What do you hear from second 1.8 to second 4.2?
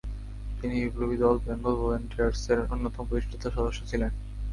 ভলেন্টিয়ার্সের অন্যতম প্রতিষ্ঠাতা সদস্য ছিলেন।